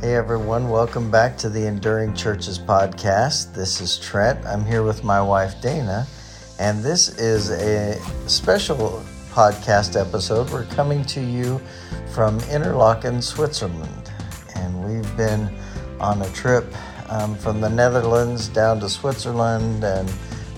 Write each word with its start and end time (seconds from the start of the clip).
Hey 0.00 0.14
everyone, 0.14 0.70
welcome 0.70 1.10
back 1.10 1.36
to 1.36 1.50
the 1.50 1.66
Enduring 1.66 2.14
Churches 2.14 2.58
podcast. 2.58 3.52
This 3.52 3.82
is 3.82 3.98
Trent. 3.98 4.42
I'm 4.46 4.64
here 4.64 4.82
with 4.82 5.04
my 5.04 5.20
wife 5.20 5.60
Dana, 5.60 6.06
and 6.58 6.82
this 6.82 7.18
is 7.18 7.50
a 7.50 8.00
special 8.26 9.04
podcast 9.28 10.00
episode. 10.00 10.48
We're 10.48 10.64
coming 10.64 11.04
to 11.04 11.20
you 11.20 11.60
from 12.14 12.40
Interlaken, 12.50 13.20
Switzerland, 13.20 14.10
and 14.56 14.82
we've 14.82 15.16
been 15.18 15.54
on 16.00 16.22
a 16.22 16.28
trip 16.30 16.64
um, 17.10 17.34
from 17.34 17.60
the 17.60 17.68
Netherlands 17.68 18.48
down 18.48 18.80
to 18.80 18.88
Switzerland, 18.88 19.84
and 19.84 20.10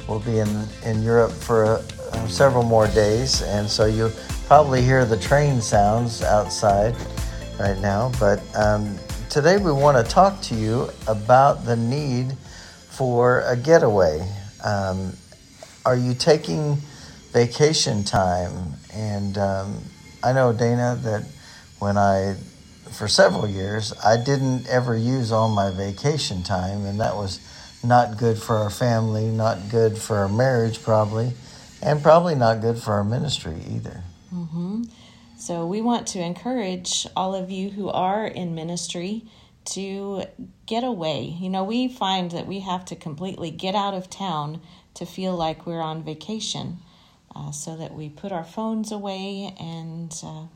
we'll 0.06 0.20
be 0.20 0.38
in, 0.38 0.68
in 0.84 1.02
Europe 1.02 1.32
for 1.32 1.64
uh, 1.64 2.28
several 2.28 2.62
more 2.62 2.86
days. 2.86 3.42
And 3.42 3.68
so 3.68 3.86
you'll 3.86 4.12
probably 4.46 4.82
hear 4.82 5.04
the 5.04 5.18
train 5.18 5.60
sounds 5.60 6.22
outside 6.22 6.94
right 7.58 7.80
now, 7.80 8.12
but 8.20 8.40
um, 8.54 8.96
today 9.32 9.56
we 9.56 9.72
want 9.72 9.96
to 9.96 10.12
talk 10.12 10.38
to 10.42 10.54
you 10.54 10.90
about 11.08 11.64
the 11.64 11.74
need 11.74 12.36
for 12.90 13.40
a 13.46 13.56
getaway. 13.56 14.20
Um, 14.62 15.14
are 15.86 15.96
you 15.96 16.12
taking 16.12 16.76
vacation 17.32 18.04
time? 18.04 18.74
And 18.92 19.38
um, 19.38 19.78
I 20.22 20.34
know, 20.34 20.52
Dana, 20.52 20.98
that 21.04 21.24
when 21.78 21.96
I, 21.96 22.36
for 22.90 23.08
several 23.08 23.48
years, 23.48 23.94
I 24.04 24.22
didn't 24.22 24.68
ever 24.68 24.94
use 24.94 25.32
all 25.32 25.48
my 25.48 25.70
vacation 25.70 26.42
time, 26.42 26.84
and 26.84 27.00
that 27.00 27.16
was 27.16 27.40
not 27.82 28.18
good 28.18 28.36
for 28.36 28.58
our 28.58 28.68
family, 28.68 29.28
not 29.28 29.70
good 29.70 29.96
for 29.96 30.18
our 30.18 30.28
marriage, 30.28 30.82
probably, 30.82 31.32
and 31.80 32.02
probably 32.02 32.34
not 32.34 32.60
good 32.60 32.76
for 32.76 32.92
our 32.92 33.04
ministry 33.04 33.56
either. 33.70 34.02
So 35.42 35.66
we 35.66 35.82
want 35.82 36.06
to 36.08 36.20
encourage 36.20 37.04
all 37.16 37.34
of 37.34 37.50
you 37.50 37.70
who 37.70 37.88
are 37.88 38.24
in 38.24 38.54
ministry 38.54 39.24
to 39.64 40.22
get 40.66 40.84
away. 40.84 41.36
You 41.36 41.50
know, 41.50 41.64
we 41.64 41.88
find 41.88 42.30
that 42.30 42.46
we 42.46 42.60
have 42.60 42.84
to 42.84 42.94
completely 42.94 43.50
get 43.50 43.74
out 43.74 43.92
of 43.92 44.08
town 44.08 44.60
to 44.94 45.04
feel 45.04 45.34
like 45.34 45.66
we're 45.66 45.80
on 45.80 46.04
vacation, 46.04 46.78
uh, 47.34 47.50
so 47.50 47.76
that 47.76 47.92
we 47.92 48.08
put 48.08 48.30
our 48.30 48.44
phones 48.44 48.92
away 48.92 49.52
and 49.58 50.14
uh, 50.22 50.46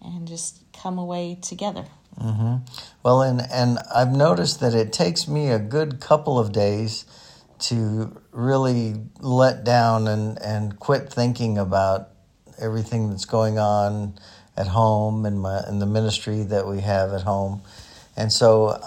and 0.00 0.26
just 0.26 0.62
come 0.72 0.96
away 0.96 1.38
together. 1.42 1.84
Mm-hmm. 2.18 2.64
Well, 3.02 3.20
and 3.20 3.42
and 3.52 3.78
I've 3.94 4.16
noticed 4.16 4.60
that 4.60 4.74
it 4.74 4.94
takes 4.94 5.28
me 5.28 5.50
a 5.50 5.58
good 5.58 6.00
couple 6.00 6.38
of 6.38 6.50
days 6.50 7.04
to 7.68 8.22
really 8.30 8.94
let 9.20 9.64
down 9.64 10.08
and 10.08 10.40
and 10.40 10.80
quit 10.80 11.12
thinking 11.12 11.58
about 11.58 12.11
everything 12.62 13.10
that's 13.10 13.24
going 13.24 13.58
on 13.58 14.14
at 14.56 14.68
home 14.68 15.26
and 15.26 15.40
my 15.40 15.62
in 15.68 15.78
the 15.78 15.86
ministry 15.86 16.42
that 16.44 16.66
we 16.66 16.80
have 16.80 17.12
at 17.12 17.22
home. 17.22 17.62
And 18.16 18.32
so, 18.32 18.78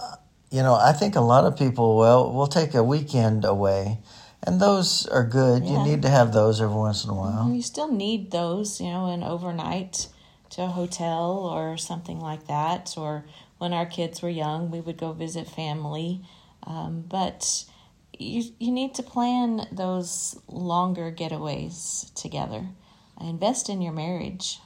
you 0.52 0.62
know, 0.62 0.76
I 0.76 0.94
think 0.94 1.16
a 1.16 1.22
lot 1.22 1.45
of 1.45 1.58
people, 1.58 1.98
well, 1.98 2.31
we'll 2.31 2.48
take 2.48 2.73
a 2.73 2.84
weekend 2.84 3.44
away, 3.44 3.98
and 4.44 4.62
those 4.62 5.08
are 5.08 5.23
good. 5.23 5.64
Yeah. 5.64 5.72
You 5.72 5.84
need 5.84 6.02
to 6.03 6.09
have 6.09 6.34
those 6.34 6.62
every 6.62 6.76
once 6.76 7.03
in 7.03 7.09
a 7.09 7.16
while. 7.16 7.46
Mm-hmm. 7.46 7.56
You 7.56 7.62
still 7.62 7.92
need 7.92 8.31
those, 8.31 8.80
you 8.80 8.88
know, 8.88 9.08
an 9.08 9.23
overnight 9.23 10.08
to 10.52 10.64
a 10.64 10.68
hotel 10.68 11.50
or 11.52 11.78
something 11.78 12.20
like 12.20 12.48
that. 12.48 12.94
Or 12.96 13.26
when 13.58 13.73
our 13.73 13.86
kids 13.86 14.22
were 14.22 14.30
young, 14.30 14.70
we 14.72 14.80
would 14.81 14.98
go 14.98 15.12
visit 15.14 15.48
family. 15.48 16.22
Um, 16.68 17.03
but 17.08 17.66
you 18.18 18.44
you 18.59 18.72
need 18.72 18.96
to 18.96 19.03
plan 19.03 19.68
those 19.72 20.40
longer 20.48 21.12
getaways 21.12 22.14
together. 22.14 22.68
Invest 23.22 23.70
in 23.70 23.82
your 23.82 23.94
marriage. 23.94 24.60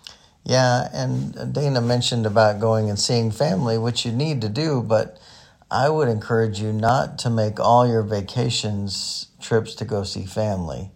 Yeah, 0.44 0.90
and 0.94 1.54
Dana 1.54 1.82
mentioned 1.82 2.26
about 2.26 2.60
going 2.60 2.90
and 2.90 2.98
seeing 3.00 3.32
family, 3.32 3.78
which 3.78 4.06
you 4.06 4.12
need 4.12 4.42
to 4.42 4.50
do, 4.50 4.82
but 4.82 5.20
I 5.70 5.90
would 5.90 6.08
encourage 6.08 6.60
you 6.60 6.74
not 6.74 7.20
to 7.20 7.30
make 7.30 7.60
all 7.60 7.88
your 7.88 8.02
vacations 8.04 9.28
trips 9.40 9.76
to 9.76 9.86
go 9.86 10.04
see 10.04 10.26
family. 10.26 10.92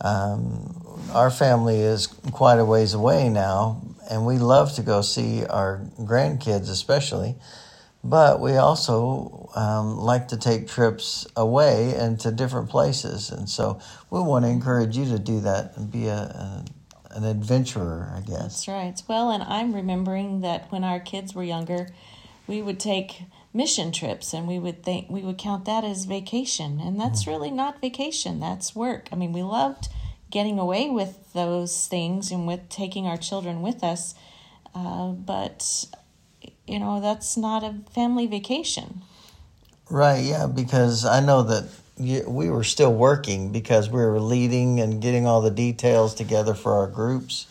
Um, 0.00 0.82
our 1.12 1.30
family 1.30 1.80
is 1.80 2.06
quite 2.06 2.58
a 2.58 2.64
ways 2.64 2.94
away 2.94 3.28
now, 3.28 3.82
and 4.10 4.24
we 4.26 4.38
love 4.38 4.74
to 4.76 4.82
go 4.82 5.02
see 5.02 5.44
our 5.44 5.82
grandkids, 6.00 6.70
especially. 6.70 7.36
But 8.02 8.40
we 8.40 8.56
also 8.56 9.50
um, 9.54 9.98
like 9.98 10.28
to 10.28 10.38
take 10.38 10.66
trips 10.66 11.26
away 11.36 11.94
and 11.94 12.18
to 12.20 12.30
different 12.30 12.70
places, 12.70 13.30
and 13.30 13.48
so 13.48 13.78
we 14.08 14.20
want 14.20 14.46
to 14.46 14.50
encourage 14.50 14.96
you 14.96 15.04
to 15.06 15.18
do 15.18 15.40
that 15.40 15.76
and 15.76 15.90
be 15.90 16.06
a, 16.06 16.14
a 16.14 16.64
an 17.12 17.24
adventurer, 17.24 18.12
I 18.16 18.20
guess. 18.20 18.64
That's 18.64 18.68
right. 18.68 19.02
Well, 19.08 19.30
and 19.30 19.42
I'm 19.42 19.74
remembering 19.74 20.42
that 20.42 20.70
when 20.70 20.84
our 20.84 21.00
kids 21.00 21.34
were 21.34 21.42
younger, 21.42 21.88
we 22.46 22.62
would 22.62 22.80
take 22.80 23.24
mission 23.52 23.90
trips 23.90 24.32
and 24.32 24.46
we 24.46 24.58
would 24.58 24.82
think 24.82 25.10
we 25.10 25.22
would 25.22 25.38
count 25.38 25.64
that 25.64 25.82
as 25.82 26.04
vacation 26.04 26.78
and 26.80 27.00
that's 27.00 27.24
mm. 27.24 27.26
really 27.26 27.50
not 27.50 27.80
vacation 27.80 28.38
that's 28.38 28.76
work 28.76 29.08
i 29.10 29.16
mean 29.16 29.32
we 29.32 29.42
loved 29.42 29.88
getting 30.30 30.56
away 30.56 30.88
with 30.88 31.32
those 31.32 31.88
things 31.88 32.30
and 32.30 32.46
with 32.46 32.68
taking 32.68 33.08
our 33.08 33.16
children 33.16 33.60
with 33.60 33.82
us 33.82 34.14
uh, 34.72 35.08
but 35.08 35.84
you 36.70 36.78
know 36.78 37.00
that's 37.00 37.36
not 37.36 37.62
a 37.62 37.74
family 37.92 38.26
vacation 38.26 39.02
right 39.90 40.22
yeah 40.24 40.46
because 40.46 41.04
i 41.04 41.20
know 41.20 41.42
that 41.42 41.64
we 42.00 42.50
were 42.50 42.64
still 42.64 42.92
working 42.92 43.52
because 43.52 43.90
we 43.90 44.00
were 44.00 44.20
leading 44.20 44.80
and 44.80 45.02
getting 45.02 45.26
all 45.26 45.40
the 45.40 45.50
details 45.50 46.14
together 46.14 46.54
for 46.54 46.74
our 46.74 46.86
groups. 46.86 47.46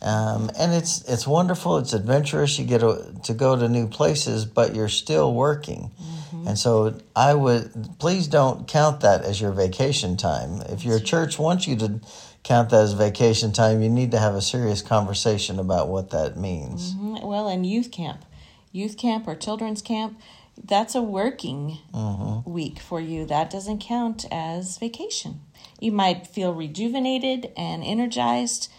Um, 0.00 0.50
and 0.56 0.74
it's 0.74 1.02
it's 1.08 1.26
wonderful. 1.26 1.78
It's 1.78 1.92
adventurous. 1.92 2.58
You 2.58 2.66
get 2.66 2.80
to, 2.80 3.12
to 3.24 3.34
go 3.34 3.56
to 3.56 3.68
new 3.68 3.88
places, 3.88 4.44
but 4.44 4.74
you're 4.74 4.88
still 4.88 5.34
working. 5.34 5.90
Mm-hmm. 6.00 6.48
And 6.48 6.58
so 6.58 7.00
I 7.16 7.34
would 7.34 7.98
please 7.98 8.28
don't 8.28 8.68
count 8.68 9.00
that 9.00 9.22
as 9.22 9.40
your 9.40 9.50
vacation 9.52 10.16
time. 10.16 10.60
If 10.68 10.84
your 10.84 11.00
church 11.00 11.38
wants 11.38 11.66
you 11.66 11.74
to 11.76 12.00
count 12.44 12.70
that 12.70 12.82
as 12.82 12.92
vacation 12.92 13.52
time, 13.52 13.82
you 13.82 13.88
need 13.88 14.12
to 14.12 14.18
have 14.18 14.34
a 14.34 14.42
serious 14.42 14.82
conversation 14.82 15.58
about 15.58 15.88
what 15.88 16.10
that 16.10 16.36
means. 16.36 16.94
Mm-hmm. 16.94 17.26
Well, 17.26 17.48
in 17.48 17.64
youth 17.64 17.90
camp, 17.90 18.24
youth 18.72 18.96
camp 18.96 19.26
or 19.26 19.34
children's 19.34 19.82
camp, 19.82 20.18
that's 20.64 20.94
a 20.94 21.02
working 21.02 21.78
mm-hmm. 21.94 22.50
week 22.50 22.80
for 22.80 23.00
you. 23.00 23.24
That 23.24 23.50
doesn't 23.50 23.78
count 23.78 24.24
as 24.30 24.78
vacation. 24.78 25.40
You 25.80 25.92
might 25.92 26.26
feel 26.26 26.52
rejuvenated 26.52 27.52
and 27.56 27.84
energized 27.84 28.70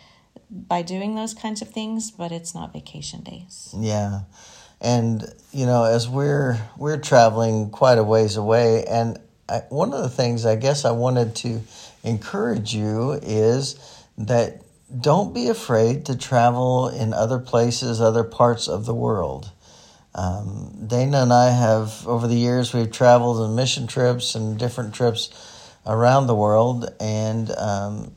by 0.51 0.81
doing 0.81 1.15
those 1.15 1.33
kinds 1.33 1.61
of 1.61 1.69
things, 1.69 2.11
but 2.11 2.31
it's 2.31 2.53
not 2.53 2.73
vacation 2.73 3.21
days. 3.21 3.73
Yeah. 3.77 4.21
And 4.81 5.23
you 5.51 5.65
know, 5.65 5.83
as 5.83 6.07
we're 6.07 6.59
we're 6.77 6.97
traveling 6.97 7.69
quite 7.69 7.97
a 7.97 8.03
ways 8.03 8.35
away 8.37 8.85
and 8.85 9.19
I, 9.49 9.63
one 9.69 9.93
of 9.93 10.01
the 10.01 10.09
things 10.09 10.45
I 10.45 10.55
guess 10.55 10.85
I 10.85 10.91
wanted 10.91 11.35
to 11.37 11.61
encourage 12.03 12.73
you 12.73 13.13
is 13.13 13.75
that 14.17 14.61
don't 15.01 15.33
be 15.33 15.47
afraid 15.47 16.05
to 16.05 16.17
travel 16.17 16.87
in 16.87 17.13
other 17.13 17.39
places, 17.39 17.99
other 17.99 18.23
parts 18.23 18.67
of 18.67 18.85
the 18.85 18.93
world. 18.93 19.51
Um, 20.19 20.85
Dana 20.85 21.21
and 21.21 21.31
I 21.31 21.49
have, 21.49 22.05
over 22.05 22.27
the 22.27 22.35
years, 22.35 22.73
we've 22.73 22.91
traveled 22.91 23.37
on 23.37 23.55
mission 23.55 23.87
trips 23.87 24.35
and 24.35 24.59
different 24.59 24.93
trips 24.93 25.29
around 25.85 26.27
the 26.27 26.35
world, 26.35 26.93
and 26.99 27.49
um, 27.55 28.11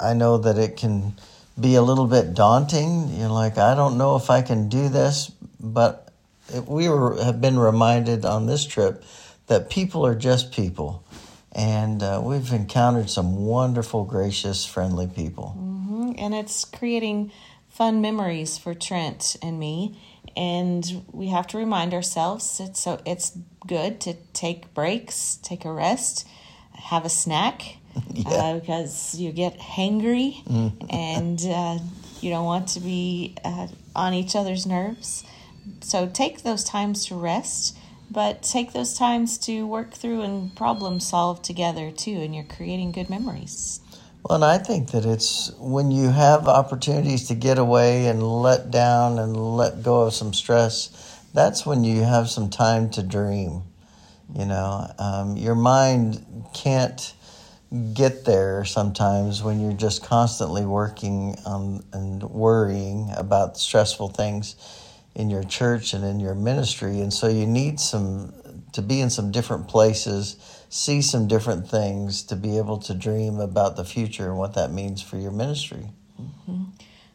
I 0.00 0.14
know 0.14 0.38
that 0.38 0.58
it 0.58 0.76
can 0.76 1.14
be 1.58 1.76
a 1.76 1.82
little 1.82 2.08
bit 2.08 2.34
daunting. 2.34 3.08
You're 3.10 3.28
like, 3.28 3.56
I 3.56 3.76
don't 3.76 3.96
know 3.96 4.16
if 4.16 4.30
I 4.30 4.42
can 4.42 4.68
do 4.68 4.88
this, 4.88 5.30
but 5.60 6.12
it, 6.52 6.66
we 6.66 6.88
were, 6.88 7.22
have 7.22 7.40
been 7.40 7.56
reminded 7.56 8.24
on 8.24 8.46
this 8.46 8.66
trip 8.66 9.04
that 9.46 9.70
people 9.70 10.04
are 10.04 10.16
just 10.16 10.50
people. 10.50 11.04
And 11.52 12.02
uh, 12.02 12.20
we've 12.24 12.52
encountered 12.52 13.10
some 13.10 13.46
wonderful, 13.46 14.04
gracious, 14.04 14.66
friendly 14.66 15.06
people. 15.06 15.54
Mm-hmm. 15.56 16.12
And 16.18 16.34
it's 16.34 16.64
creating 16.64 17.30
fun 17.68 18.00
memories 18.00 18.58
for 18.58 18.74
Trent 18.74 19.36
and 19.40 19.60
me 19.60 19.96
and 20.36 21.04
we 21.12 21.28
have 21.28 21.46
to 21.48 21.58
remind 21.58 21.94
ourselves 21.94 22.60
it's 22.60 22.80
so 22.80 23.00
it's 23.04 23.38
good 23.66 24.00
to 24.02 24.14
take 24.32 24.72
breaks, 24.74 25.38
take 25.42 25.64
a 25.64 25.72
rest, 25.72 26.26
have 26.72 27.04
a 27.04 27.08
snack 27.08 27.76
yeah. 28.12 28.30
uh, 28.30 28.58
because 28.58 29.14
you 29.14 29.32
get 29.32 29.58
hangry 29.58 30.42
mm. 30.44 30.72
and 30.90 31.40
uh, 31.46 31.82
you 32.20 32.30
don't 32.30 32.44
want 32.44 32.68
to 32.68 32.80
be 32.80 33.36
uh, 33.44 33.68
on 33.94 34.14
each 34.14 34.34
other's 34.34 34.66
nerves. 34.66 35.24
So 35.80 36.08
take 36.08 36.42
those 36.42 36.64
times 36.64 37.06
to 37.06 37.14
rest, 37.14 37.76
but 38.10 38.42
take 38.42 38.72
those 38.72 38.96
times 38.98 39.38
to 39.38 39.66
work 39.66 39.92
through 39.92 40.22
and 40.22 40.54
problem 40.54 41.00
solve 41.00 41.42
together 41.42 41.90
too, 41.90 42.16
and 42.20 42.34
you're 42.34 42.44
creating 42.44 42.92
good 42.92 43.08
memories. 43.08 43.80
Well, 44.24 44.36
and 44.36 44.44
I 44.46 44.58
think 44.58 44.92
that 44.92 45.04
it's 45.06 45.52
when 45.58 45.90
you 45.92 46.10
have 46.10 46.48
opportunities 46.48 47.28
to 47.28 47.36
get 47.36 47.58
away 47.58 48.06
and 48.08 48.22
let 48.22 48.70
down 48.70 49.18
and 49.18 49.36
let 49.36 49.82
go 49.82 50.02
of 50.02 50.14
some 50.14 50.34
stress, 50.34 51.20
that's 51.34 51.66
when 51.66 51.84
you 51.84 52.02
have 52.04 52.30
some 52.30 52.50
time 52.50 52.90
to 52.92 53.02
dream. 53.02 53.64
You 54.34 54.46
know, 54.46 54.90
um, 54.98 55.36
your 55.36 55.56
mind 55.56 56.24
can't 56.54 57.14
get 57.94 58.24
there 58.26 58.64
sometimes 58.64 59.42
when 59.42 59.60
you're 59.60 59.72
just 59.74 60.04
constantly 60.04 60.64
working 60.66 61.36
on 61.46 61.84
and 61.92 62.22
worrying 62.24 63.10
about 63.16 63.58
stressful 63.58 64.10
things. 64.10 64.56
in 65.16 65.30
your 65.30 65.44
church 65.44 65.94
and 65.94 66.04
in 66.04 66.20
your 66.20 66.34
ministry, 66.34 67.00
and 67.00 67.12
so 67.12 67.28
you 67.28 67.46
need 67.46 67.80
some 67.80 68.32
to 68.74 68.82
be 68.82 69.00
in 69.00 69.08
some 69.08 69.30
different 69.30 69.68
places, 69.68 70.36
see 70.68 71.00
some 71.00 71.28
different 71.28 71.68
things, 71.68 72.22
to 72.24 72.36
be 72.36 72.58
able 72.58 72.78
to 72.78 72.92
dream 72.92 73.38
about 73.38 73.76
the 73.76 73.84
future 73.84 74.28
and 74.28 74.36
what 74.36 74.54
that 74.54 74.72
means 74.72 75.00
for 75.00 75.16
your 75.16 75.30
ministry. 75.30 75.90
Mm-hmm. 76.20 76.64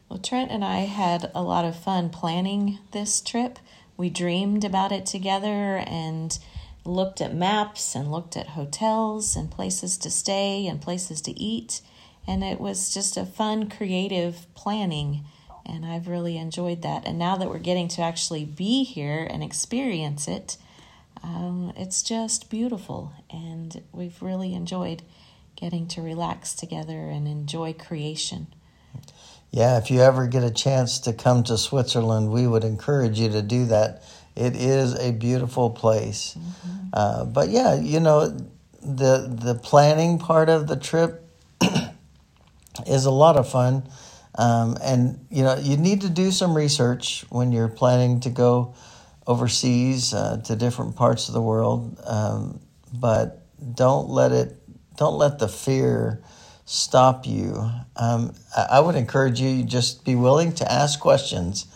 Well, 0.08 0.18
Trent 0.18 0.50
and 0.50 0.64
I 0.64 0.80
had 0.80 1.30
a 1.34 1.42
lot 1.42 1.66
of 1.66 1.76
fun 1.76 2.10
planning 2.10 2.78
this 2.92 3.20
trip. 3.20 3.58
We 3.96 4.08
dreamed 4.08 4.64
about 4.64 4.90
it 4.90 5.04
together 5.04 5.84
and 5.86 6.36
looked 6.84 7.20
at 7.20 7.34
maps 7.34 7.94
and 7.94 8.10
looked 8.10 8.36
at 8.36 8.48
hotels 8.48 9.36
and 9.36 9.50
places 9.50 9.98
to 9.98 10.10
stay 10.10 10.66
and 10.66 10.80
places 10.80 11.20
to 11.22 11.38
eat. 11.38 11.82
And 12.26 12.42
it 12.42 12.58
was 12.58 12.92
just 12.92 13.18
a 13.18 13.26
fun, 13.26 13.68
creative 13.68 14.46
planning. 14.54 15.24
And 15.66 15.84
I've 15.84 16.08
really 16.08 16.38
enjoyed 16.38 16.80
that. 16.82 17.06
And 17.06 17.18
now 17.18 17.36
that 17.36 17.50
we're 17.50 17.58
getting 17.58 17.88
to 17.88 18.02
actually 18.02 18.46
be 18.46 18.82
here 18.84 19.28
and 19.30 19.44
experience 19.44 20.26
it, 20.26 20.56
um, 21.22 21.72
it's 21.76 22.02
just 22.02 22.50
beautiful, 22.50 23.12
and 23.30 23.82
we've 23.92 24.20
really 24.22 24.54
enjoyed 24.54 25.02
getting 25.56 25.86
to 25.88 26.00
relax 26.00 26.54
together 26.54 27.08
and 27.08 27.28
enjoy 27.28 27.72
creation. 27.72 28.46
Yeah, 29.50 29.78
if 29.78 29.90
you 29.90 30.00
ever 30.00 30.26
get 30.26 30.44
a 30.44 30.50
chance 30.50 31.00
to 31.00 31.12
come 31.12 31.42
to 31.44 31.58
Switzerland, 31.58 32.30
we 32.30 32.46
would 32.46 32.64
encourage 32.64 33.18
you 33.18 33.28
to 33.30 33.42
do 33.42 33.66
that. 33.66 34.02
It 34.36 34.56
is 34.56 34.98
a 34.98 35.10
beautiful 35.12 35.70
place. 35.70 36.36
Mm-hmm. 36.38 36.88
Uh, 36.92 37.24
but 37.24 37.48
yeah, 37.48 37.74
you 37.74 38.00
know, 38.00 38.28
the 38.80 39.26
the 39.28 39.54
planning 39.54 40.18
part 40.18 40.48
of 40.48 40.66
the 40.66 40.76
trip 40.76 41.28
is 42.86 43.04
a 43.04 43.10
lot 43.10 43.36
of 43.36 43.50
fun. 43.50 43.88
Um, 44.36 44.76
and 44.82 45.26
you 45.30 45.42
know, 45.42 45.56
you 45.56 45.76
need 45.76 46.02
to 46.02 46.08
do 46.08 46.30
some 46.30 46.56
research 46.56 47.24
when 47.28 47.50
you're 47.52 47.68
planning 47.68 48.20
to 48.20 48.30
go 48.30 48.74
overseas 49.30 50.12
uh, 50.12 50.38
to 50.44 50.56
different 50.56 50.96
parts 50.96 51.28
of 51.28 51.34
the 51.34 51.40
world, 51.40 52.00
um, 52.04 52.60
but 52.92 53.46
don't 53.76 54.08
let 54.08 54.32
it 54.32 54.56
don't 54.96 55.16
let 55.16 55.38
the 55.38 55.48
fear 55.48 56.20
stop 56.66 57.26
you. 57.26 57.70
Um, 57.96 58.34
I 58.56 58.80
would 58.80 58.96
encourage 58.96 59.40
you 59.40 59.62
just 59.62 60.04
be 60.04 60.16
willing 60.16 60.52
to 60.54 60.70
ask 60.70 60.98
questions. 60.98 61.66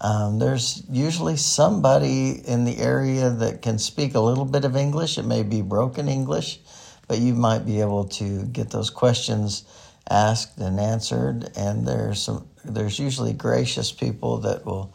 Um, 0.00 0.38
there's 0.38 0.82
usually 0.90 1.36
somebody 1.36 2.30
in 2.48 2.64
the 2.64 2.78
area 2.78 3.30
that 3.30 3.62
can 3.62 3.78
speak 3.78 4.14
a 4.14 4.20
little 4.20 4.44
bit 4.44 4.64
of 4.64 4.74
English. 4.74 5.18
It 5.18 5.24
may 5.26 5.42
be 5.42 5.62
broken 5.62 6.08
English, 6.08 6.60
but 7.06 7.18
you 7.18 7.34
might 7.34 7.64
be 7.66 7.80
able 7.80 8.04
to 8.20 8.44
get 8.46 8.70
those 8.70 8.90
questions 8.90 9.64
asked 10.08 10.58
and 10.58 10.80
answered. 10.80 11.50
And 11.54 11.86
there's 11.86 12.22
some 12.22 12.48
there's 12.64 12.98
usually 12.98 13.34
gracious 13.34 13.92
people 13.92 14.38
that 14.38 14.64
will 14.64 14.94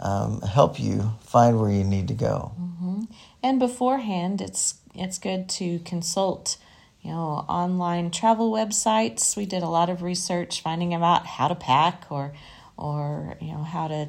um, 0.00 0.40
help 0.42 0.78
you 0.78 1.12
find 1.20 1.60
where 1.60 1.70
you 1.70 1.84
need 1.84 2.08
to 2.08 2.14
go. 2.14 2.52
Mm-hmm. 2.60 3.02
And 3.42 3.58
beforehand, 3.58 4.40
it's 4.40 4.74
it's 4.94 5.18
good 5.18 5.48
to 5.50 5.78
consult, 5.80 6.56
you 7.02 7.10
know, 7.10 7.44
online 7.48 8.10
travel 8.10 8.52
websites. 8.52 9.36
We 9.36 9.46
did 9.46 9.62
a 9.62 9.68
lot 9.68 9.90
of 9.90 10.02
research 10.02 10.60
finding 10.60 10.94
out 10.94 11.26
how 11.26 11.48
to 11.48 11.54
pack 11.54 12.06
or 12.10 12.32
or 12.76 13.36
you 13.40 13.52
know 13.52 13.64
how 13.64 13.88
to 13.88 14.08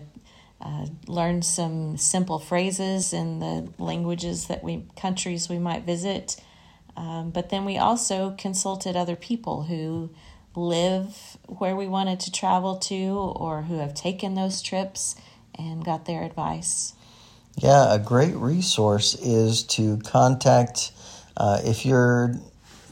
uh, 0.62 0.86
learn 1.08 1.42
some 1.42 1.98
simple 1.98 2.38
phrases 2.38 3.14
in 3.14 3.40
the 3.40 3.70
languages 3.78 4.48
that 4.48 4.64
we 4.64 4.86
countries 4.96 5.50
we 5.50 5.60
might 5.60 5.84
visit. 5.84 6.38
Um, 6.98 7.32
but 7.32 7.50
then 7.50 7.64
we 7.64 7.78
also 7.78 8.36
consulted 8.38 8.96
other 8.98 9.16
people 9.16 9.64
who 9.64 10.10
live 10.56 11.38
where 11.48 11.76
we 11.76 11.88
wanted 11.88 12.20
to 12.20 12.32
travel 12.32 12.76
to 12.76 12.96
or 12.96 13.62
who 13.64 13.78
have 13.78 13.94
taken 13.94 14.34
those 14.34 14.62
trips 14.62 15.16
and 15.60 15.84
got 15.84 16.06
their 16.06 16.24
advice. 16.24 16.94
Yeah, 17.58 17.94
a 17.94 18.00
great 18.00 18.36
resource 18.36 19.16
is 19.16 19.64
to 19.64 19.98
contact 19.98 20.92
uh, 21.36 21.60
if 21.64 21.86
your 21.86 22.36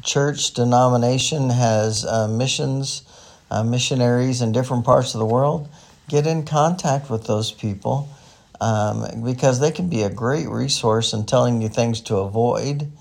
church 0.03 0.53
denomination 0.53 1.49
has 1.49 2.05
uh, 2.05 2.27
missions, 2.27 3.03
uh, 3.49 3.63
missionaries 3.63 4.41
in 4.41 4.51
different 4.51 4.85
parts 4.85 5.13
of 5.13 5.19
the 5.19 5.25
world. 5.25 5.69
Get 6.09 6.27
in 6.27 6.45
contact 6.45 7.09
with 7.09 7.27
those 7.27 7.51
people 7.51 8.09
um, 8.59 9.23
because 9.23 9.59
they 9.59 9.71
can 9.71 9.89
be 9.89 10.03
a 10.03 10.09
great 10.09 10.47
resource 10.47 11.13
in 11.13 11.25
telling 11.25 11.61
you 11.61 11.69
things 11.69 12.01
to 12.01 12.17
avoid 12.17 12.91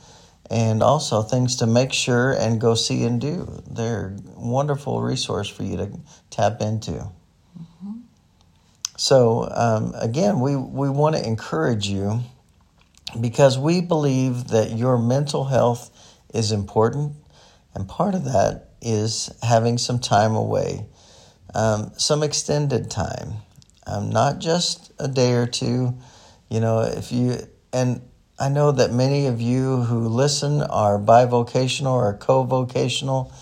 and 0.50 0.82
also 0.82 1.22
things 1.22 1.56
to 1.56 1.66
make 1.66 1.92
sure 1.92 2.32
and 2.32 2.60
go 2.60 2.74
see 2.74 3.04
and 3.04 3.20
do. 3.20 3.62
They're 3.68 4.16
a 4.36 4.40
wonderful 4.40 5.02
resource 5.02 5.48
for 5.48 5.62
you 5.62 5.76
to 5.76 5.90
tap 6.30 6.60
into. 6.60 7.10
So, 8.96 9.48
um, 9.50 9.92
again, 9.94 10.40
we, 10.40 10.56
we 10.56 10.88
want 10.88 11.16
to 11.16 11.26
encourage 11.26 11.86
you 11.86 12.20
because 13.20 13.58
we 13.58 13.80
believe 13.80 14.48
that 14.48 14.72
your 14.72 14.98
mental 14.98 15.44
health 15.44 15.90
is 16.32 16.50
important, 16.50 17.14
and 17.74 17.88
part 17.88 18.14
of 18.14 18.24
that 18.24 18.70
is 18.80 19.30
having 19.42 19.78
some 19.78 19.98
time 19.98 20.34
away, 20.34 20.86
um, 21.54 21.92
some 21.96 22.22
extended 22.22 22.90
time, 22.90 23.34
um, 23.86 24.10
not 24.10 24.38
just 24.38 24.92
a 24.98 25.08
day 25.08 25.32
or 25.32 25.46
two. 25.46 25.94
You 26.50 26.60
know, 26.60 26.80
if 26.80 27.12
you, 27.12 27.36
and 27.72 28.00
I 28.38 28.48
know 28.48 28.72
that 28.72 28.92
many 28.92 29.26
of 29.26 29.40
you 29.40 29.82
who 29.82 30.08
listen 30.08 30.62
are 30.62 30.98
bivocational 30.98 31.92
or 31.92 32.14
co 32.14 32.44
vocational. 32.44 33.32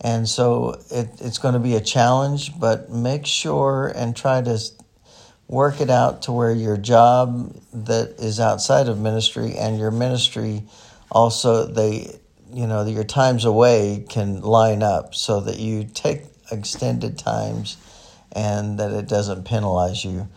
And 0.00 0.28
so 0.28 0.80
it, 0.90 1.08
it's 1.20 1.38
going 1.38 1.54
to 1.54 1.60
be 1.60 1.74
a 1.74 1.80
challenge, 1.80 2.58
but 2.58 2.88
make 2.88 3.26
sure 3.26 3.92
and 3.94 4.14
try 4.14 4.40
to 4.40 4.58
work 5.48 5.80
it 5.80 5.90
out 5.90 6.22
to 6.22 6.32
where 6.32 6.52
your 6.52 6.76
job 6.76 7.54
that 7.72 8.14
is 8.18 8.38
outside 8.38 8.88
of 8.88 8.98
ministry 8.98 9.56
and 9.56 9.78
your 9.78 9.90
ministry 9.90 10.62
also 11.10 11.66
they 11.66 12.18
you 12.52 12.66
know 12.66 12.84
your 12.84 13.04
times 13.04 13.44
away 13.44 14.04
can 14.08 14.40
line 14.42 14.82
up 14.82 15.14
so 15.14 15.40
that 15.40 15.58
you 15.58 15.84
take 15.84 16.22
extended 16.50 17.18
times 17.18 17.76
and 18.32 18.78
that 18.78 18.92
it 18.92 19.08
doesn't 19.08 19.44
penalize 19.44 20.04
you 20.04 20.28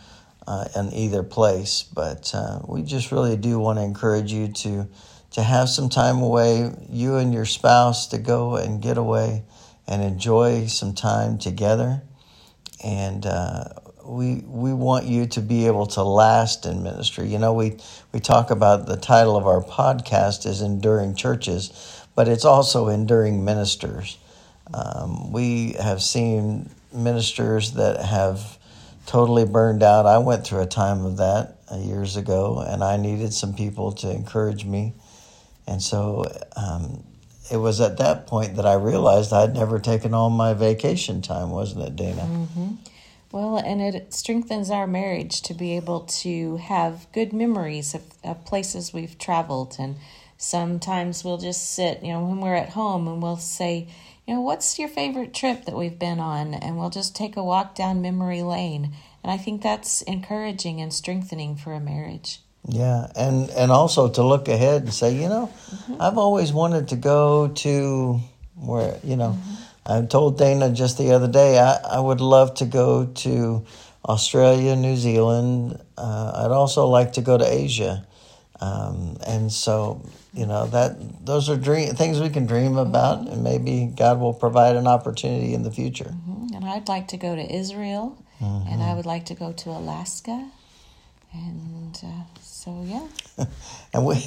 uh, 0.48 0.66
in 0.76 0.94
either 0.94 1.24
place. 1.24 1.84
But 1.84 2.32
uh, 2.34 2.60
we 2.68 2.84
just 2.84 3.12
really 3.12 3.38
do 3.38 3.60
want 3.60 3.80
to 3.80 3.84
encourage 3.84 4.32
you 4.32 4.48
to 4.50 4.88
to 5.32 5.42
have 5.42 5.70
some 5.70 5.88
time 5.88 6.22
away 6.22 6.70
you 6.90 7.16
and 7.16 7.34
your 7.34 7.46
spouse 7.46 8.08
to 8.08 8.18
go 8.18 8.58
and 8.58 8.82
get 8.82 8.98
away 8.98 9.44
and 9.88 10.04
enjoy 10.04 10.66
some 10.66 10.94
time 10.94 11.38
together. 11.38 12.02
And 12.84 13.26
uh, 13.26 13.64
we 14.06 14.44
we 14.46 14.74
want 14.74 15.06
you 15.06 15.26
to 15.28 15.42
be 15.42 15.68
able 15.68 15.86
to 15.88 16.04
last 16.04 16.66
in 16.66 16.84
ministry. 16.84 17.28
You 17.28 17.40
know, 17.40 17.54
we 17.54 17.78
we 18.12 18.20
talk 18.20 18.52
about 18.52 18.86
the 18.86 18.98
title 18.98 19.38
of 19.38 19.46
our 19.46 19.62
podcast 19.64 20.46
is 20.46 20.62
enduring 20.62 21.16
churches, 21.16 22.04
but 22.16 22.28
it's 22.28 22.46
also 22.46 22.88
enduring 22.88 23.46
ministers. 23.46 24.18
Um, 24.74 25.32
we 25.32 25.74
have 25.74 26.02
seen 26.02 26.70
ministers 26.94 27.74
that 27.74 28.04
have 28.04 28.58
totally 29.06 29.46
burned 29.46 29.84
out. 29.84 30.06
I 30.06 30.18
went 30.18 30.46
through 30.46 30.62
a 30.62 30.68
time 30.68 31.06
of 31.06 31.18
that 31.18 31.58
uh, 31.72 31.78
years 31.78 32.18
ago, 32.18 32.64
and 32.66 32.84
I 32.84 32.98
needed 32.98 33.34
some 33.34 33.54
people 33.54 33.92
to 33.94 34.10
encourage 34.10 34.66
me, 34.66 34.94
and 35.68 35.82
so. 35.82 36.26
Um, 36.56 37.04
it 37.52 37.58
was 37.58 37.82
at 37.82 37.98
that 37.98 38.28
point 38.28 38.56
that 38.56 38.66
I 38.66 38.76
realized 38.76 39.34
I'd 39.34 39.54
never 39.54 39.78
taken 39.78 40.14
all 40.14 40.30
my 40.30 40.54
vacation 40.54 41.22
time, 41.22 41.50
wasn't 41.50 41.86
it, 41.86 41.98
Dana? 41.98 42.22
Mm-hmm. 42.22 42.76
Well, 43.32 43.58
and 43.58 43.82
it 43.82 44.14
strengthens 44.14 44.70
our 44.70 44.86
marriage 44.86 45.42
to 45.44 45.54
be 45.54 45.78
able 45.78 46.02
to 46.02 46.58
have 46.58 47.08
good 47.14 47.32
memories 47.32 47.96
of, 47.96 48.04
of 48.24 48.46
places 48.46 48.94
we've 48.94 49.18
traveled. 49.18 49.78
And 49.80 49.96
sometimes 50.38 51.24
we'll 51.24 51.38
just 51.38 51.74
sit, 51.74 52.04
you 52.04 52.12
know, 52.12 52.26
when 52.26 52.42
we're 52.42 52.56
at 52.56 52.70
home 52.70 53.08
and 53.08 53.24
we'll 53.24 53.38
say, 53.38 53.88
you 54.28 54.34
know, 54.34 54.42
what's 54.42 54.78
your 54.78 54.90
favorite 54.90 55.34
trip 55.34 55.66
that 55.66 55.78
we've 55.78 55.98
been 55.98 56.20
on? 56.20 56.54
And 56.54 56.78
we'll 56.78 56.90
just 56.90 57.16
take 57.16 57.38
a 57.38 57.44
walk 57.44 57.74
down 57.74 58.02
memory 58.02 58.42
lane. 58.42 58.94
And 59.24 59.32
I 59.32 59.38
think 59.38 59.62
that's 59.62 60.02
encouraging 60.02 60.82
and 60.82 60.94
strengthening 60.94 61.56
for 61.56 61.74
a 61.74 61.80
marriage. 61.80 62.40
Yeah, 62.68 63.08
and 63.16 63.50
and 63.50 63.72
also 63.72 64.08
to 64.08 64.24
look 64.24 64.48
ahead 64.48 64.84
and 64.84 64.94
say, 64.94 65.16
you 65.16 65.28
know, 65.28 65.48
mm-hmm. 65.48 66.00
I've 66.00 66.20
always 66.20 66.54
wanted 66.54 66.90
to 66.90 66.96
go 66.96 67.48
to 67.48 68.20
where, 68.56 69.00
you 69.04 69.16
know, 69.16 69.32
mm-hmm 69.32 69.71
I 69.86 70.02
told 70.04 70.38
Dana 70.38 70.70
just 70.70 70.98
the 70.98 71.12
other 71.12 71.28
day 71.28 71.60
I, 71.60 71.98
I 71.98 72.00
would 72.00 72.22
love 72.22 72.54
to 72.56 72.66
go 72.66 73.06
to 73.06 73.66
Australia, 74.06 74.76
New 74.76 74.96
Zealand. 74.96 75.80
Uh, 75.98 76.44
I'd 76.46 76.52
also 76.52 76.88
like 76.88 77.14
to 77.14 77.22
go 77.22 77.38
to 77.38 77.46
Asia, 77.46 78.06
um, 78.60 79.18
and 79.26 79.52
so 79.52 80.04
you 80.34 80.46
know 80.46 80.68
that 80.68 81.26
those 81.26 81.50
are 81.50 81.58
dream 81.58 81.96
things 81.96 82.20
we 82.20 82.30
can 82.30 82.46
dream 82.46 82.78
about, 82.78 83.28
and 83.28 83.44
maybe 83.44 83.92
God 83.96 84.20
will 84.20 84.34
provide 84.34 84.76
an 84.76 84.88
opportunity 84.88 85.54
in 85.54 85.64
the 85.64 85.72
future. 85.72 86.06
Mm-hmm. 86.06 86.56
And 86.56 86.66
I'd 86.66 86.88
like 86.88 87.08
to 87.10 87.18
go 87.18 87.36
to 87.36 87.56
Israel, 87.56 88.24
mm-hmm. 88.40 88.72
and 88.72 88.82
I 88.82 88.94
would 88.94 89.06
like 89.06 89.26
to 89.28 89.36
go 89.36 89.52
to 89.52 89.70
Alaska, 89.70 90.50
and 91.34 92.00
uh, 92.04 92.40
so 92.42 92.84
yeah. 92.86 93.46
and 93.94 94.06
we 94.06 94.24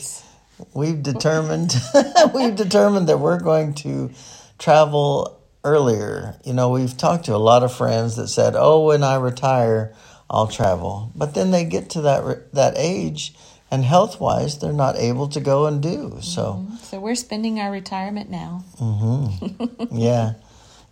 we've 0.73 1.03
determined 1.03 1.75
we've 2.35 2.57
determined 2.57 3.09
that 3.09 3.19
we're 3.19 3.41
going 3.41 3.75
to 3.75 4.11
travel 4.59 5.41
earlier, 5.65 6.37
you 6.45 6.53
know, 6.53 6.71
we've 6.71 6.97
talked 6.97 7.25
to 7.27 7.35
a 7.35 7.39
lot 7.39 7.63
of 7.63 7.75
friends 7.75 8.17
that 8.17 8.29
said, 8.29 8.55
"Oh, 8.57 8.87
when 8.87 9.03
I 9.03 9.17
retire, 9.17 9.95
I'll 10.31 10.47
travel. 10.47 11.13
But 11.15 11.35
then 11.35 11.51
they 11.51 11.65
get 11.65 11.91
to 11.91 12.01
that 12.03 12.53
that 12.53 12.75
age, 12.77 13.35
and 13.71 13.85
health 13.85 14.21
wise, 14.21 14.59
they're 14.59 14.73
not 14.73 14.97
able 14.97 15.29
to 15.29 15.41
go 15.41 15.67
and 15.67 15.83
do 15.83 16.19
so. 16.21 16.65
Mm-hmm. 16.65 16.77
So 16.77 17.01
we're 17.01 17.15
spending 17.15 17.61
our 17.61 17.71
retirement 17.71 18.31
now. 18.31 18.65
Mm-hmm. 18.81 19.97
yeah, 19.99 20.35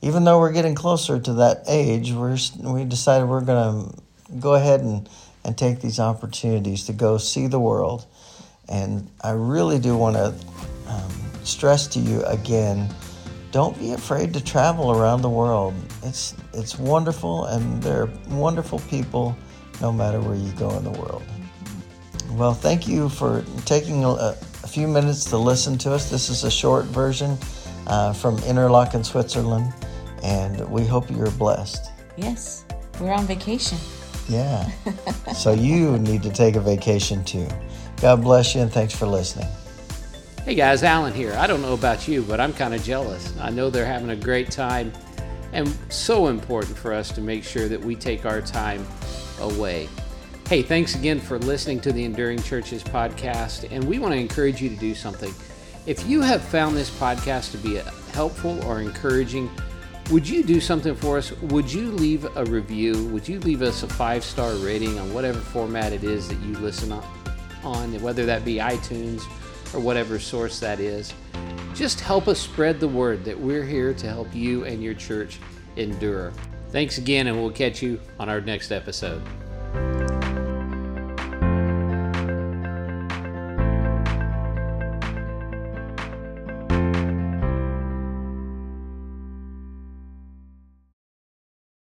even 0.01 0.25
though 0.25 0.39
we're 0.39 0.53
getting 0.53 0.75
closer 0.75 1.19
to 1.19 1.33
that 1.35 1.65
age, 1.67 2.13
we're 2.13 2.37
we 2.61 2.85
decided 2.85 3.29
we're 3.29 3.41
going 3.41 3.91
to 3.91 4.03
go 4.39 4.55
ahead 4.55 4.81
and 4.81 5.09
and 5.45 5.59
take 5.59 5.81
these 5.81 5.99
opportunities 5.99 6.87
to 6.87 6.93
go 6.93 7.19
see 7.19 7.47
the 7.47 7.61
world. 7.61 8.07
And 8.69 9.11
I 9.23 9.33
really 9.33 9.81
do 9.81 9.97
want 9.97 10.15
to 10.15 10.35
um, 10.87 11.13
stress 11.43 11.89
to 11.89 11.99
you 11.99 12.23
again 12.25 12.89
don't 13.53 13.79
be 13.79 13.93
afraid 13.93 14.33
to 14.35 14.43
travel 14.43 14.91
around 14.91 15.21
the 15.23 15.29
world. 15.29 15.75
It's, 16.03 16.35
it's 16.55 16.79
wonderful, 16.79 17.45
and 17.45 17.83
there 17.83 18.05
are 18.05 18.11
wonderful 18.31 18.81
people 18.91 19.37
no 19.81 19.93
matter 19.93 20.21
where 20.21 20.35
you 20.35 20.51
go 20.53 20.71
in 20.79 20.85
the 20.85 20.91
world. 20.91 21.23
Well, 22.31 22.55
thank 22.55 22.89
you 22.89 23.11
for 23.11 23.45
taking 23.67 24.05
a, 24.05 24.09
a 24.09 24.67
few 24.67 24.89
minutes 24.89 25.27
to 25.27 25.37
listen 25.37 25.77
to 25.79 25.93
us. 25.93 26.11
This 26.11 26.31
is 26.31 26.45
a 26.45 26.51
short 26.51 26.87
version 26.87 27.37
uh, 27.87 28.15
from 28.15 28.39
Interlaken, 28.45 29.05
Switzerland, 29.05 29.73
and 30.23 30.67
we 30.71 30.87
hope 30.87 31.11
you're 31.11 31.31
blessed. 31.33 31.93
Yes, 32.17 32.65
we're 32.99 33.13
on 33.13 33.27
vacation. 33.27 33.77
Yeah. 34.31 34.71
so 35.35 35.53
you 35.53 35.99
need 35.99 36.23
to 36.23 36.31
take 36.31 36.57
a 36.57 36.61
vacation 36.61 37.23
too. 37.23 37.47
God 38.01 38.23
bless 38.23 38.55
you, 38.55 38.63
and 38.63 38.73
thanks 38.73 38.97
for 38.97 39.07
listening. 39.07 39.49
Hey 40.45 40.57
guys, 40.57 40.83
Alan 40.83 41.15
here. 41.15 41.33
I 41.35 41.47
don't 41.47 41.63
know 41.63 41.73
about 41.73 42.09
you, 42.09 42.23
but 42.23 42.41
I'm 42.41 42.53
kind 42.53 42.75
of 42.75 42.83
jealous. 42.83 43.33
I 43.39 43.51
know 43.51 43.71
they're 43.71 43.87
having 43.87 44.11
a 44.11 44.17
great 44.17 44.51
time, 44.51 44.93
and 45.53 45.73
so 45.89 46.27
important 46.27 46.77
for 46.77 46.93
us 46.93 47.13
to 47.13 47.21
make 47.21 47.45
sure 47.45 47.69
that 47.69 47.81
we 47.81 47.95
take 47.95 48.27
our 48.27 48.41
time 48.41 48.85
away. 49.39 49.89
Hey, 50.49 50.63
thanks 50.63 50.97
again 50.97 51.21
for 51.21 51.39
listening 51.39 51.79
to 51.83 51.93
the 51.93 52.03
Enduring 52.03 52.43
Churches 52.43 52.83
podcast, 52.83 53.71
and 53.71 53.85
we 53.85 54.01
want 54.01 54.15
to 54.15 54.19
encourage 54.19 54.61
you 54.61 54.69
to 54.69 54.75
do 54.75 54.97
something. 54.97 55.33
If 55.87 56.09
you 56.09 56.21
have 56.23 56.43
found 56.43 56.77
this 56.77 56.91
podcast 56.91 57.53
to 57.53 57.59
be 57.59 57.79
uh, 57.79 57.85
helpful 58.13 58.61
or 58.65 58.81
encouraging, 58.81 59.49
would 60.11 60.29
you 60.29 60.43
do 60.43 60.61
something 60.61 60.97
for 60.97 61.19
us? 61.19 61.31
Would 61.41 61.73
you 61.73 61.93
leave 61.93 62.27
a 62.37 62.45
review? 62.47 63.07
Would 63.11 63.29
you 63.29 63.39
leave 63.39 63.63
us 63.63 63.85
a 63.85 63.89
five 63.89 64.25
star 64.25 64.55
rating 64.55 64.99
on 64.99 65.15
whatever 65.15 65.39
format 65.39 65.93
it 65.93 66.03
is 66.03 66.27
that 66.27 66.41
you 66.41 66.59
listen 66.59 66.93
on, 67.63 68.03
whether 68.03 68.27
that 68.27 68.45
be 68.45 68.57
iTunes? 68.57 69.23
Or 69.75 69.81
whatever 69.81 70.19
source 70.19 70.61
that 70.61 70.81
is. 70.81 71.13
Just 71.75 72.01
help 72.01 72.29
us 72.29 72.39
spread 72.39 72.81
the 72.81 72.89
word 72.89 73.25
that 73.25 73.39
we're 73.39 73.65
here 73.65 73.95
to 73.95 74.07
help 74.07 74.35
you 74.35 74.65
and 74.65 74.83
your 74.83 74.95
church 74.95 75.39
endure. 75.77 76.33
Thanks 76.71 76.99
again, 76.99 77.27
and 77.27 77.37
we'll 77.41 77.51
catch 77.51 77.83
you 77.83 78.01
on 78.19 78.29
our 78.29 78.41
next 78.41 78.73
episode. 78.73 79.23